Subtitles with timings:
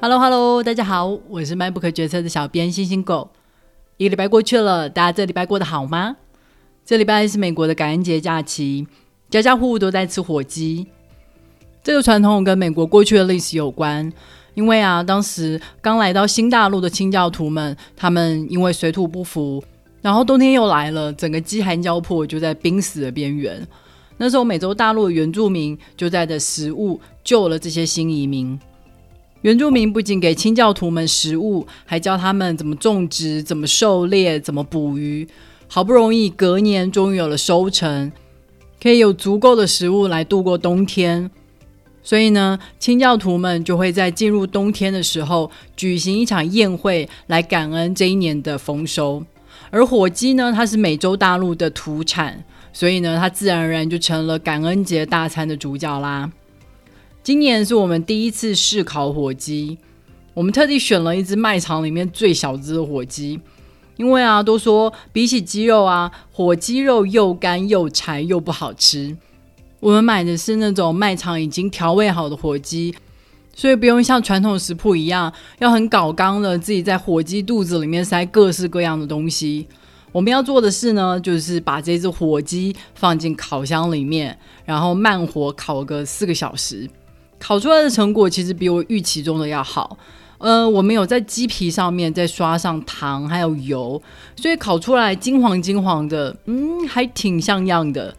[0.00, 3.28] Hello Hello，大家好，我是迈不可决策的小编星星狗。
[3.96, 6.14] 一个礼拜过去了，大家这礼拜过得好吗？
[6.84, 8.86] 这礼拜是美国的感恩节假期，
[9.28, 10.86] 家家户户都在吃火鸡。
[11.82, 14.08] 这个传统跟美国过去的历史有关，
[14.54, 19.60] 因为啊，当时刚来到新大陆的清教徒们，他们因为水土不服，
[20.00, 23.66] 然后冬天又来了，整个饥寒交迫，就在濒死的边缘。
[24.16, 28.56] 那时候，美洲大陆的原住民就在的食物救了这些新移民。
[29.42, 35.26] 原住民不仅给清教徒们食物，还教他们怎么种植、怎么狩猎、怎么捕鱼。
[35.68, 38.10] 好不容易隔年终于有了收成，
[38.82, 41.30] 可以有足够的食物来度过冬天。
[42.02, 49.22] 所以呢，清教徒们就会在进入冬天的时候举行一场宴会，来感恩这一年的丰收。
[49.70, 56.30] 而火鸡呢，它是美洲大陆的土产，所以呢，它自然而然就成了感恩节大餐的主角啦。
[57.28, 59.76] 今年是我们第一次试烤火鸡，
[60.32, 63.38] 我们特地选了一只卖场里面最小只的火鸡，
[63.98, 69.14] 因为啊，都说比起鸡肉啊，火鸡肉又干又柴又不好吃。
[69.78, 72.94] 我们买的是那种卖场已经调味好的火鸡，
[73.54, 79.66] 所以不用像传统食谱一样要很搞刚的自己在火鸡肚子里面塞各式各样的东西。
[80.12, 86.88] 我们要做的事呢，就是把这只火鸡放进烤箱里面，然后慢火烤个四个小时。
[87.38, 89.96] 烤出来的成果其实比我预期中的要好。
[90.38, 94.00] 呃，我们有在鸡皮上面再刷上糖还有油，
[94.36, 98.16] 所以烤出来金黄金黄的，嗯，还挺像样的。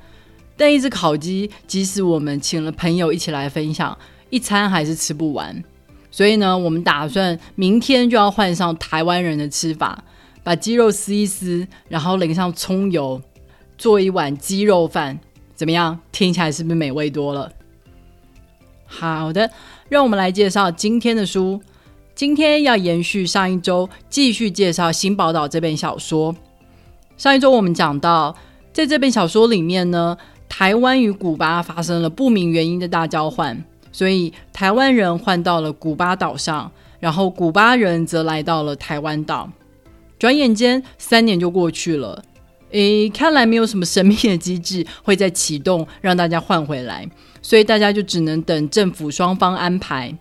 [0.58, 3.98] 但一只烤鸡，即使我们请了朋友一起来分享，
[4.30, 5.64] 一餐还是吃不完。
[6.12, 10.04] 所以呢，我们打算明天就要换上台湾人的吃法，
[10.44, 13.22] 把鸡肉撕一撕，然后淋上葱油，
[13.78, 15.18] 做一碗鸡肉饭。
[15.56, 15.98] 怎么样？
[16.12, 17.50] 听起来是不是美味多了？
[18.92, 19.50] 好的，
[19.88, 21.62] 让我们来介绍今天的书。
[22.16, 26.36] 今天要延续上一周，继续介绍《新宝岛》这本小说。
[27.16, 28.36] 上一周我们讲到，
[28.74, 30.18] 在这本小说里面呢，
[30.50, 39.50] 台湾与古巴发生了不明原因的大交换，所以台湾人换到了古巴岛上，然后古巴人则来到了台湾岛。
[40.18, 42.24] 转眼间三年就过去了，
[42.72, 47.10] 诶，看来没有什么神秘的机制会在启动，让大家换回来。
[47.42, 50.14] 所以大家就只能等政府双方安排。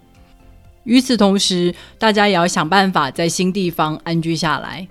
[0.84, 4.86] 与此同时，大家也要想办法在新地方安居下来。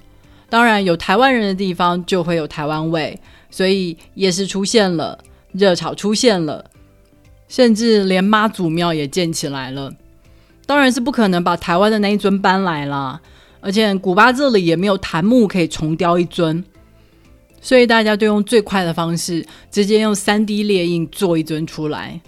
[0.50, 3.20] 当然，有台湾人的地方就会有台湾味，
[3.50, 5.18] 所以夜市出现了，
[5.54, 6.70] 热炒出现了，
[7.48, 9.92] 甚至连妈祖庙也建起来了。
[10.66, 13.20] 当然是不可能把台湾的那一尊搬来了，
[13.62, 16.64] 而且古巴这里也没有檀木可以重雕一尊。
[17.62, 22.22] 所以大家都用最快的方式，直接用三 D 列印做一尊出来。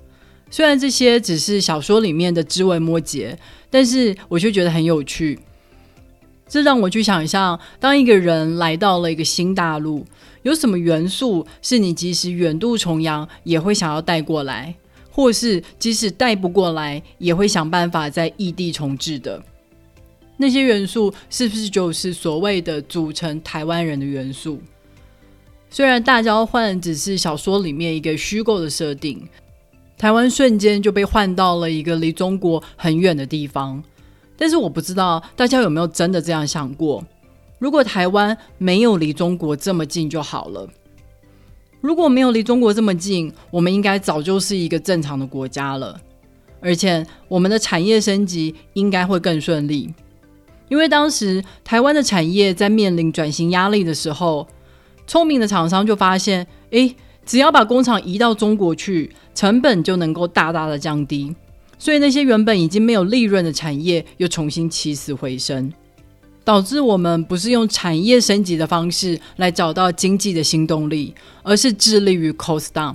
[0.51, 3.38] 虽然这些只是小说里面的枝微末节，
[3.69, 5.39] 但是我却觉得很有趣。
[6.47, 10.03] 这让我去想象，当一个人来到了一个新大陆，
[10.41, 14.73] 有什么元素是你即使远渡重洋也会想要带过来，
[15.12, 19.39] 或是即使带不过来，也会想办法在异地重置的？
[20.38, 24.59] 那些元素是不是就是所谓的组成台湾人的元素？
[25.72, 29.22] 虽然大交换只是小说里面一个虚构的设定，
[29.97, 33.81] 台湾瞬间就被换到了一个离中国很远的地方，
[34.35, 37.06] 但是我不知道大家有没有真的这样想过：
[37.59, 40.68] 如果台湾没有离中国这么近就好了。
[41.81, 46.01] 如果没有离中国这么近，我们应该早就是一个正常的国家了，
[46.62, 49.94] 而且我们的产业升级应该会更顺利，
[50.68, 54.47] 因为当时台湾的产业在面临转型压力的时候。
[55.09, 61.35] 聪明的厂商就发现，诶，只要把工厂移到中国去，成本就能够大大的降低，
[61.79, 65.73] 所以那些原本已经没有利润的产业又重新起死回生，
[66.43, 72.93] 导致我们不是用产业升级的方式来找到经济的新动力，而是致力于 cost down，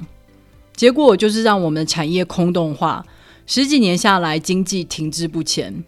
[0.76, 3.04] 结果就是让我们的产业空洞化，
[3.44, 5.82] 十几年下来经济停滞不前。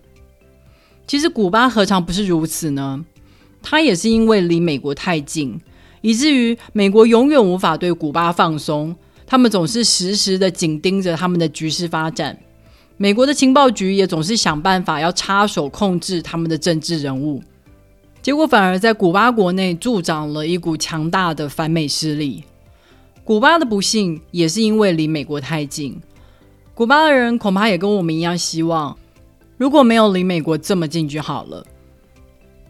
[1.07, 3.05] 其实古巴何尝不是如此呢？
[3.63, 5.61] 它也是因为离美国太近。
[6.07, 8.95] 以至于美国永远无法对古巴放松，
[9.27, 12.39] 他们总是时时的紧盯着他们的局势发展。
[12.97, 17.43] 美国的情报局也总是想办法要插手控制他们的政治人物，
[18.23, 22.45] 结果反而在古巴国内助长了一股强大的反美势力。
[23.25, 26.01] 古巴的不幸也是因为离美国太近，
[26.73, 28.97] 古巴的人恐怕也跟我们一样希望，
[29.57, 31.67] 如果没有离美国这么近就好了。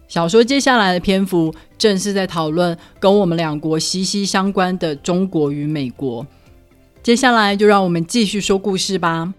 [0.09, 6.27] 小说接下来的篇幅正是在讨论跟我们两国息息相关的中国与美国。
[7.03, 9.35] 接下来就让我们继续说故事吧。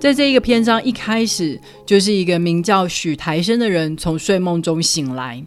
[0.00, 5.44] 在这一个篇章一开始，就是一个名叫许台生的人从睡梦中醒来，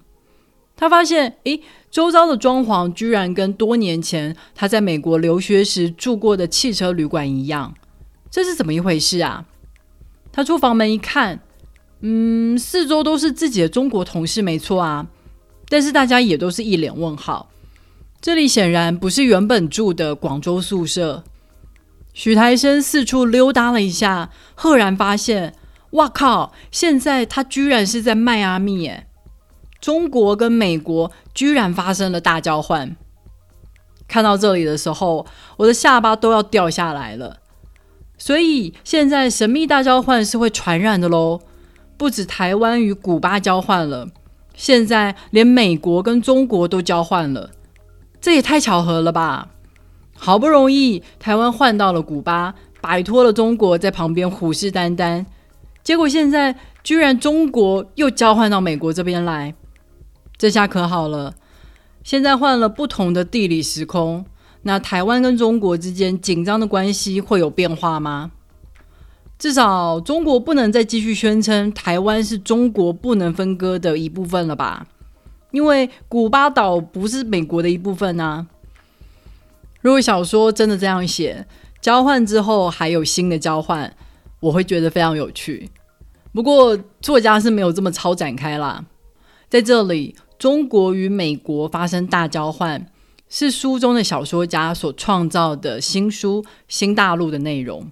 [0.75, 1.59] 他发现，诶，
[1.89, 7.73] 周遭的装潢居然跟多年前他在美国留学时住过的汽车旅馆一样，
[8.33, 9.45] 这是怎么一回事啊？
[10.31, 11.39] 他出房门一看，
[12.01, 15.05] 嗯，四周都是自己的中国同事，没错啊，
[15.69, 17.51] 但是大家也都是一脸问号。
[18.19, 21.23] 这里显然不是原本住的广州宿舍。
[22.15, 25.53] 许台生四处溜达了一下，赫然发现，
[25.91, 26.53] 哇靠！
[26.71, 29.05] 现在他居然是在迈阿密耶！
[29.79, 32.95] 中国跟美国居然发生了大交换。
[34.07, 35.27] 看到这里的时候，
[35.57, 37.41] 我的下巴都要掉下来了。
[38.25, 41.41] 所以现在神秘大交换是会传染的喽！
[41.97, 44.07] 不止台湾与古巴交换了，
[44.55, 47.49] 现在连美国跟中国都交换了。
[48.21, 49.49] 这也太巧合了吧！
[50.15, 55.25] 好不容易台湾换到了古巴，摆脱了中国在旁边虎视眈眈，
[55.83, 59.53] 结果现在居然中国又交换到美国这边来，
[60.37, 61.35] 这下可好了！
[62.05, 64.23] 现在换了不同的地理时空，
[64.63, 68.31] 那台湾跟中国之间紧张的关系会有变化吗？
[69.37, 74.87] 至少中国不能再继续宣称台湾是中国不能分割的一部分了吧？
[75.51, 78.47] 因为古巴岛不是美国的一部分啊。
[79.81, 81.45] 如果小说真的这样写，
[81.81, 83.93] 交换之后还有新的交换，
[84.39, 85.69] 我会觉得非常有趣。
[86.31, 88.85] 不过作家是没有这么超展开啦。
[89.49, 92.87] 在这里，中国与美国发生大交换，
[93.35, 97.89] 是书中的小说家所创造的新书《新大陆》的内容。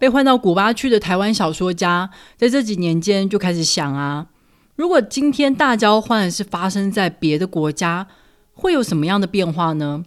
[0.00, 4.26] 被换到古巴去的台湾小说家，在这几年间就开始想啊，
[4.74, 8.08] 如果今天大交换是发生在别的国家，
[8.52, 10.04] 会有什么样的变化呢？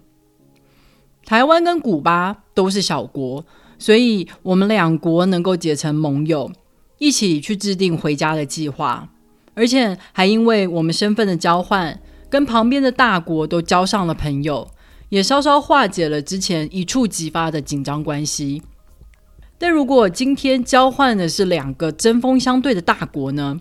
[1.24, 3.45] 台湾跟古巴都是小国，
[3.77, 6.51] 所以我们两国能够结成盟友，
[6.98, 9.07] 一起去制定回家的计划，
[9.54, 14.70] 而且还因为我们身份的交换，跟旁边的大国都交上了朋友，
[15.10, 18.62] 也稍稍化解了之前一触即发的紧张关系。
[19.58, 23.60] 但如果今天交换的是两个针锋相对的大国呢？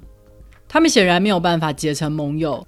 [0.69, 2.67] 他们显然没有办法结成盟友，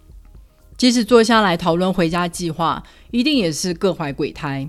[0.76, 4.68] 即使坐下来讨论回家计划，一定也是各怀鬼胎。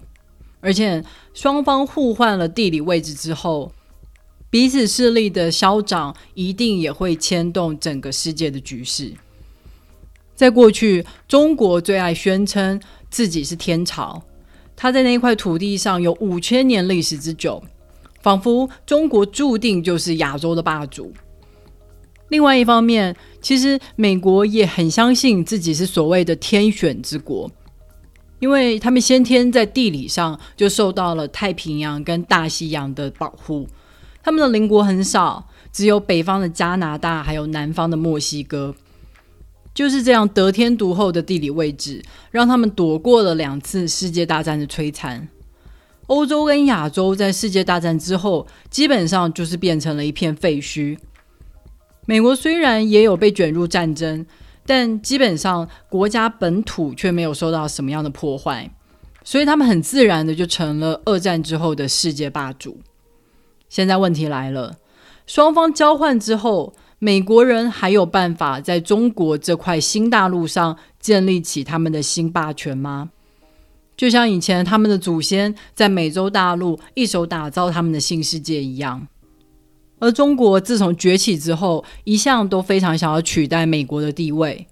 [0.60, 3.72] 而且双方互换了地理位置之后，
[4.50, 9.14] 彼此势力的消长一定也会牵动整个世界的局势。
[10.42, 14.20] 在过去，中国最爱宣称自己是天朝，
[14.76, 17.62] 他在那块土地上有五千年历史之久，
[18.24, 21.14] 仿佛中国注定就是亚洲的霸主。
[22.30, 27.48] 另外一方面，其实美国也很相信自己是所谓的天选之国。
[28.40, 33.68] 因为他们先天在地理上就受到了太平洋跟大西洋的保护，
[34.24, 38.74] 他们的邻国很少，只有北方的加拿大，还有南方的墨西哥。
[39.82, 45.28] 就是这样得天独厚的地理位置，让他们躲过了两次世界大战的摧残。
[46.06, 51.00] 欧洲跟亚洲在世界大战之后，基本上就是变成了一片废墟。
[52.06, 54.24] 美国虽然也有被卷入战争。
[54.64, 58.70] 但基本上国家本土却没有受到什么样的破坏，
[59.24, 62.80] 所以他们很自然的就成了二战之后的世界霸主。
[63.70, 64.78] 现在问题来了，
[65.26, 73.10] 双方交换之后，美国人还有办法在中国这块新大陆上建立起他们的新霸权吗？
[73.98, 79.08] 就像以前他们的祖先在美洲大陆一手打造他们的新世界一样。
[79.98, 84.68] 而中国自从崛起之后，一向都非常想要取代美国的地位。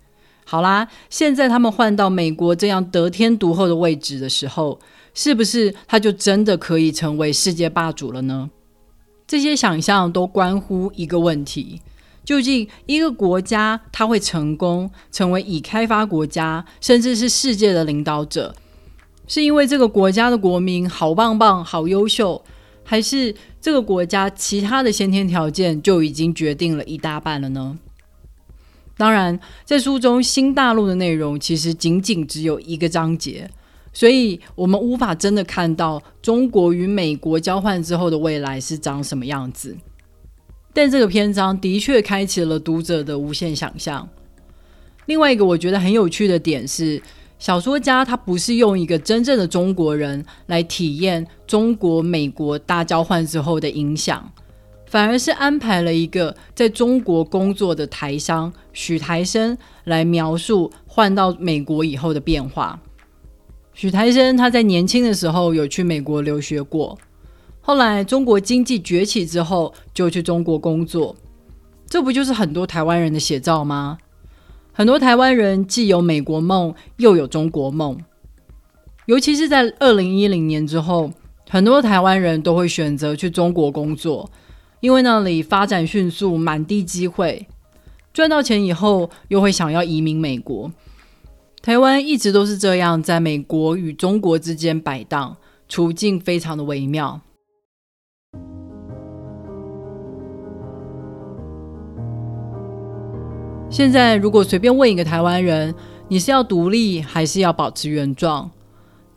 [0.45, 4.79] 好啦，现在他们换到美国这样得天独厚的位置的时候，
[5.15, 8.51] 是不是他就真的可以成为世界霸主了呢？
[9.25, 11.81] 这些想象都关乎一个问题：
[12.29, 18.53] 究竟一个国家它会成功成为已开发国家，甚至是世界的领导者，
[19.27, 22.45] 是因为这个国家的国民好棒棒、好优秀？
[22.83, 27.79] 还是这个国家其他的先天条件就已经决定了一大半了呢？
[28.95, 33.49] 当然，在书中新大陆的内容其实仅仅只有一个章节，
[33.91, 39.75] 所以我们无法真的看到中国与美国交换之后的未来是长什么样子。
[40.73, 44.07] 但这个篇章的确开启了读者的无限想象。
[45.05, 47.01] 另外一个我觉得很有趣的点是。
[47.39, 54.29] 小说家他不是用一个真正的中国人来体验中国美国大交换之后的影响，
[54.87, 62.77] 反而是安排了一个在中国工作的台商许台生来描述换到美国以后的变化。
[63.73, 66.97] 许台生他在年轻的时候有去美国留学过，
[67.69, 71.15] 后来中国经济崛起之后，就去中国工作，
[71.87, 73.99] 这不就是很多台湾人的写照吗？
[74.73, 77.95] 很多台湾人既有美国梦，又有中国梦。
[79.05, 81.11] 尤其是在二零一零年之后，
[81.47, 84.27] 很多台湾人都会选择去中国工作，
[84.79, 87.45] 因为那里发展迅速，满地机会。
[88.11, 90.71] 赚到钱以后，又会想要移民美国。
[91.61, 97.21] 台湾一直都是这样，在美国与中国之间摆荡，处境非常的微妙。
[103.71, 105.73] 现在，如果随便问一个台湾人，
[106.07, 108.49] 你是要独立还是要保持原状？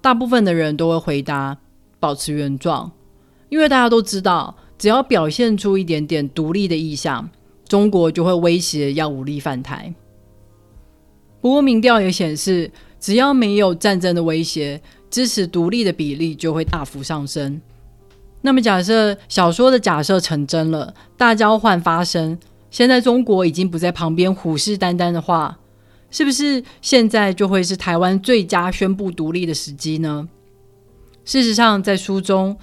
[0.03, 1.57] 大部分的人都会回答
[1.99, 2.93] 保持原状，
[3.49, 7.31] 因为大家都知道，只要表现出一点点独立的意向，
[7.67, 9.95] 中国就会威胁要武力反台。
[11.41, 17.59] 不过，民调也显示，只要没有战争的威胁，支持独立的比例就会大幅上升。
[18.43, 22.39] 那么，假设小说的假设成真了，大交换发生。
[22.73, 25.59] 现在中国已经不在旁边虎视眈眈的话，
[26.11, 30.27] 是不是现在就会是台湾最佳宣布独立的时机呢？
[31.23, 32.57] 事实上，在书中，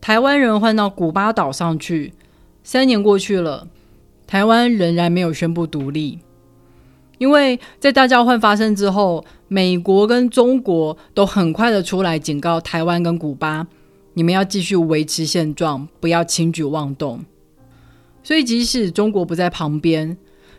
[0.00, 2.14] 台湾人换到古巴岛上去，
[2.64, 3.68] 三年过去了，
[4.26, 6.20] 台湾仍然没有宣布独立，
[7.18, 13.66] 因为在大交换发生之后，美国跟中国都很快的出来警告台湾跟古巴，
[14.14, 17.22] 你们要继续维持现状，不要轻举妄动。
[18.22, 20.16] 所以，即使中国不在旁边，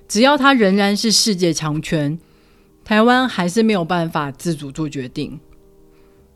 [0.08, 2.20] 只要它仍然是世界强权，
[2.84, 5.40] 台湾还是没有办法自主做决定。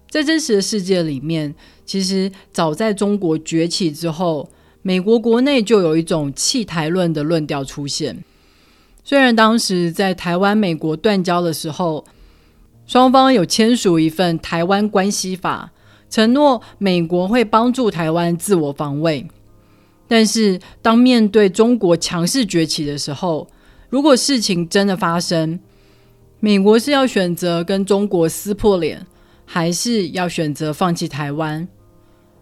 [0.10, 1.54] 在真实的世界里面，
[1.86, 4.50] 其实早在中国崛起之后，
[4.82, 8.24] 美国国内就有一种弃台论的论调出现。
[9.04, 12.06] 虽然当时在台湾美国断交的时候，
[12.86, 15.72] 双方有签署一份《台湾关系法》，
[16.16, 19.28] 承诺美国会帮助台湾自我防卫。
[20.08, 23.48] 但是，当面对中国强势崛起的时候，
[23.90, 25.60] 如果事情真的发生，
[26.40, 29.06] 美国是要选择跟中国撕破脸，
[29.46, 31.68] 还是要选择放弃台湾？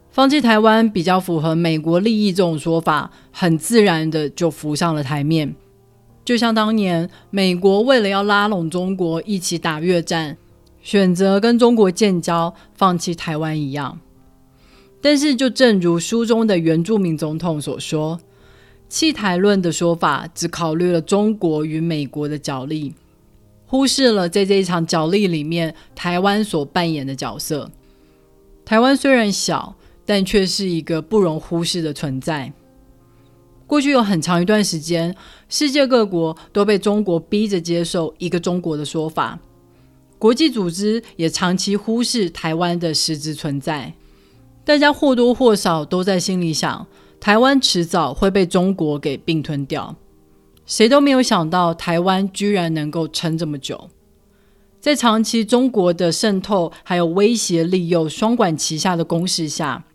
[0.10, 5.56] 放弃台湾比较符合美国利益，这种说法很自然的就浮上了台面。
[6.26, 10.38] 就像当年美国为了要拉拢中国一起打越战，
[10.82, 14.00] 选择跟中国建交，放弃台湾一样。
[15.04, 18.22] 但是，就正如书中的原住民总统所说，
[18.88, 22.94] 弃台论的说法只考虑了中国与美国的角力，
[23.66, 27.70] 忽视了在这一场角力里面台湾所扮演的角色。
[28.64, 32.54] 台湾虽然小，但却是一个不容忽视的存在。
[33.68, 35.14] 过去有很长一段时间，
[35.50, 39.38] 世界各国都被中国逼着接受一个中国的说法，
[40.18, 43.94] 国际组织也长期忽视台湾的实质存在。
[44.66, 46.88] 大家或多或少都在心里想，
[47.20, 49.96] 台湾迟早会被中国给并吞掉。
[50.66, 53.90] 谁都没有想到，台湾居然能够撑这么久。
[54.80, 59.86] 在长期中国的渗透还有威胁利诱双管齐下的攻势下，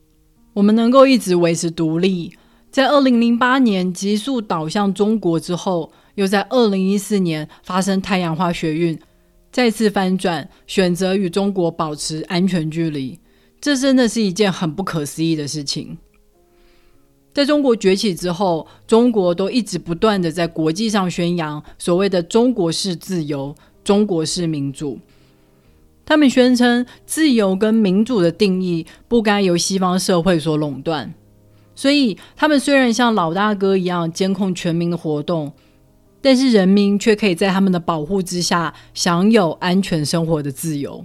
[0.52, 2.32] 我们能够一直维持独立。
[2.70, 8.98] 在二零零八年急速倒向中国之后，又在二零一四年发生太阳花学运，
[9.50, 13.18] 再次翻转，选择与中国保持安全距离。
[13.60, 15.98] 这真的是一件很不可思议的事情。
[17.34, 24.98] 在中国崛起之后，中国都一直不断的在国际上宣扬所谓的“中国式自由”“中国式民主”。
[26.04, 31.14] 他们宣称，自由跟民主的定义不该由西方社会所垄断。
[31.76, 35.52] 所以，他们虽然像老大哥一样监控全民的活动，
[36.20, 41.04] 但是人民却可以在他们的保护之下享有安全生活的自由。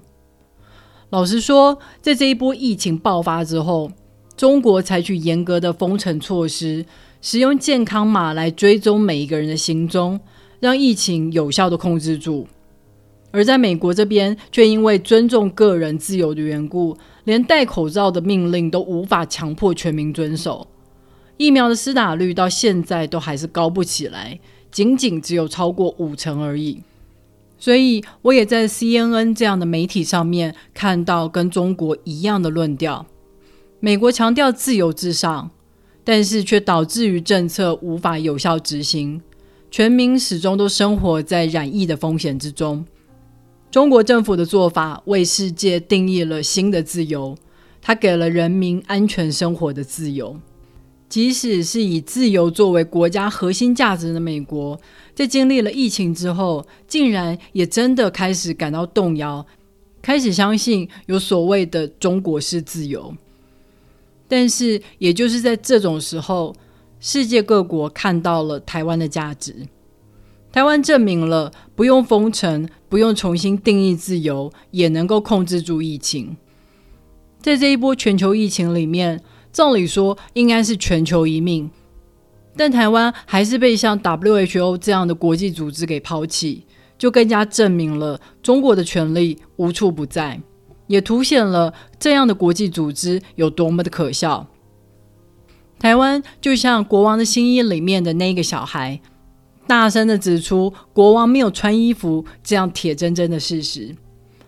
[1.14, 3.92] 老实说，在这一波疫情爆发之后，
[4.36, 6.84] 中国采取严格的封城措施，
[7.22, 10.20] 使用健康码来追踪每一个人的行踪，
[10.60, 12.48] 让疫情有效的控制住。
[13.30, 20.66] 而在美国这边，却因为尊重个人自由的缘故，连戴口罩的命令都无法强迫全民遵守。
[21.38, 24.40] 疫苗的施打率到现在都还是高不起来，
[24.72, 26.82] 仅仅只有超过五成而已。
[27.64, 33.06] 所以，我也在 CNN 这样的媒体上面看到跟中国一样的论调：
[33.80, 35.50] 美国强调自由至上，
[36.04, 39.22] 但是却导致于政策无法有效执行，
[39.72, 42.86] 全民始终都生活在染疫的风险之中。
[43.72, 47.34] 中国政府的做法为世界定义了新的自由，
[47.82, 50.38] 它给了人民安全生活的自由。
[51.14, 54.82] 即使是以自由作为国家核心价值的美国，
[55.14, 59.46] 在经历了疫情之后，竟然也真的开始感到动摇，
[60.02, 63.14] 开始相信有所谓的中国式自由。
[64.28, 66.56] 但是，也就是在这种时候，
[67.00, 69.68] 世界各国看到了台湾的价值。
[70.52, 76.36] 台湾证明了不用封城，不用重新定义自由，也能够控制住疫情。
[77.40, 79.22] 在这一波全球疫情里面，
[79.54, 81.70] 照理说应该是全球一命，
[82.58, 86.66] 但台湾还是被像 WHO 这样的国际组织给抛弃，
[86.98, 90.42] 就更加证明了中国的权力无处不在，
[90.88, 94.48] 也凸显了这样的国际组织有多么的可笑。
[95.80, 99.00] 台湾就像国王的新衣里面的那个小孩，
[99.68, 103.96] 大声的指出国王没有穿衣服这样铁铮铮的事实。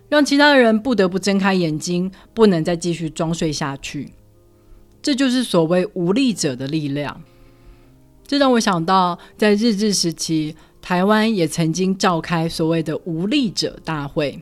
[0.08, 4.14] 让其他人不得不睁开眼睛，不能再继续装睡下去。
[5.06, 7.22] 这就是所谓无力者的力量。
[8.26, 14.42] 这让我想到，在日治时期，台湾也曾经召开所谓的无力者大会。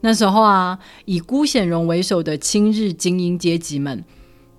[0.00, 4.02] 那时候啊，以辜显荣为首的亲日精英阶级们，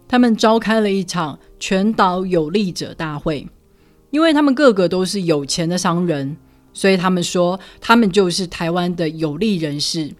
[0.08, 3.48] 他们召开了一场全岛有力者大会，
[4.12, 6.38] 因为他们个个都是有钱的商人。
[6.72, 10.12] 所以他们说，他们就是台湾的有利人士，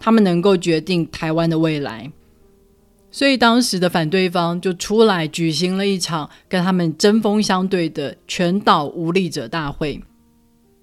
[0.00, 2.10] 他们能够决定台湾的未来。
[3.12, 10.02] 所以当时的反对方就出来举行了一场跟他们针锋相对的全岛无力者大会。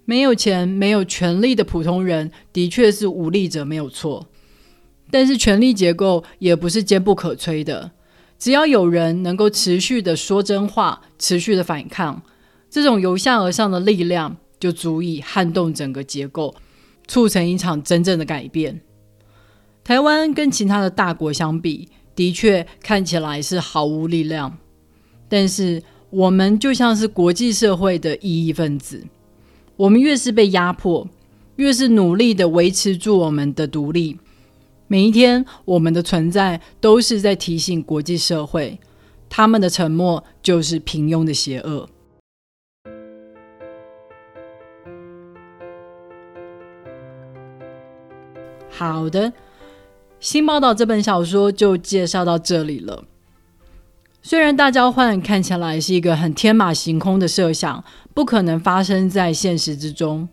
[0.06, 4.28] 没有钱、没有权力的普通人，的确是无力者，没有错。
[5.10, 7.90] 但是权力结构也不是坚不可摧的，
[8.38, 12.22] 只要有人能够持续的说真话，持续的反抗，
[12.70, 14.38] 这种由下而上的力量。
[14.60, 16.54] 就足以撼动整个结构，
[17.08, 18.82] 促成一场真正的改变。
[19.82, 21.88] 台湾跟其他的大国相比，
[22.20, 24.58] 的确看起来是毫无力量。
[25.26, 29.06] 但是我们就像是国际社会的异义分子，
[29.76, 31.08] 我们越是被压迫，
[31.56, 34.18] 越是努力的维持住我们的独立。
[34.86, 38.78] 每一天，我们的存在都是在提醒国际社会，
[39.30, 41.88] 他们的沉默就是平庸的邪恶。
[48.68, 49.32] 好的，
[50.20, 53.04] 新报道这本小说就介绍到这里了。
[54.20, 60.28] 虽然大交换看起来是一个很天马行空的设想，不可能发生在现实之中，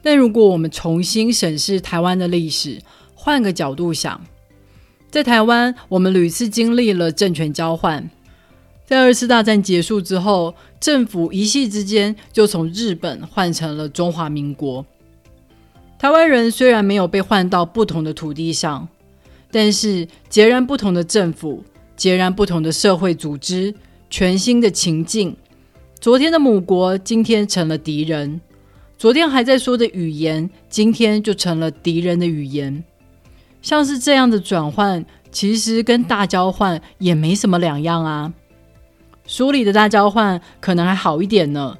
[0.00, 2.78] 但如果我们重新审视台湾的历史，
[3.16, 4.20] 换个角度想，
[5.10, 8.08] 在台湾我们屡次经历了政权交换，
[8.86, 14.86] 在二次大战结束之后，政府一夕之间就从日本换成了中华民国。
[15.98, 18.88] 台湾人虽然没有被换到不同的土地上，
[19.50, 21.62] 但是截然不同的政府、
[21.96, 23.74] 截然不同的社会组织、
[24.08, 25.36] 全新的情境。
[26.00, 28.40] 昨天的母国，今天成了敌人；
[28.96, 32.82] 昨天还在说的语言，今天就成了敌人的语言。
[33.60, 38.32] 像是这样的转换，其实跟大交换也没什么两样啊。
[39.26, 41.76] 书里的大交换可能还好一点呢。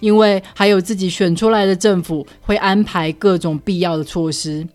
[0.00, 4.66] 因为还有自己选出来的政府会安排各种必要的措施，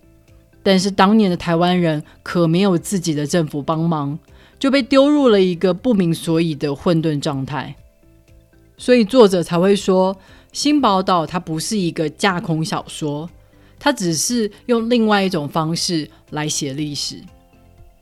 [0.70, 4.20] 但是当年的台湾人可没有自己的政府帮忙，
[4.60, 7.74] 就被丢入了一个不明所以的混沌状态。
[8.78, 10.14] 所以作者才会说，
[10.54, 13.28] 《新宝岛》它不是一个架空小说，
[13.80, 17.16] 它只是用另外一种方式来写历史。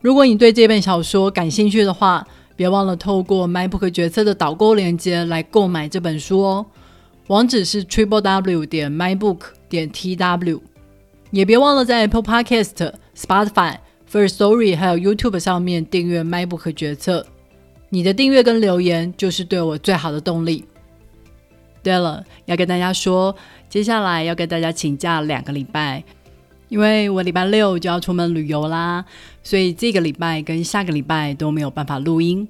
[0.01, 2.27] 如果你对这本小说感兴趣的话，
[2.57, 6.65] 别忘了透过 MyBook 决策的导购链接来购买这本书哦。
[7.27, 10.59] 网址是 triple w 点 mybook 点 tw，
[11.31, 13.77] 也别忘了在 Apple Podcast、Spotify、
[14.11, 17.25] First Story 还有 YouTube 上面订阅 MyBook 决策。
[17.89, 20.65] 你的订阅跟留言就是对我最好的动力。
[21.83, 23.35] 对了，要跟大家说，
[23.69, 26.03] 接下来要跟大家请假两个礼拜，
[26.67, 29.05] 因为我礼拜六就要出门旅游啦，
[29.41, 32.47] 所以这个礼拜跟下个礼拜都没有办法录音。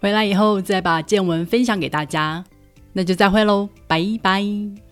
[0.00, 2.44] 回来以后再把见闻分享给大家。
[2.92, 4.87] 那就再会喽，拜拜。